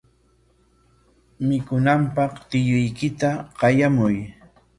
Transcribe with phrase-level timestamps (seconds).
[1.47, 4.15] Mikunanpaq tiyuykita qayamuy.